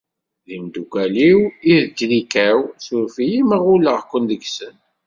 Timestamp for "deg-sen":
4.29-4.75